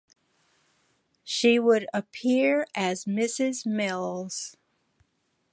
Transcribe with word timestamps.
She 1.23 1.59
would 1.59 1.85
appear 1.93 2.65
as 2.73 3.05
"Mrs 3.05 3.67
Mills". 3.67 4.57